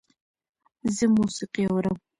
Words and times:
زه 0.95 1.05
موسیقي 1.15 1.63
اورم 1.69 1.95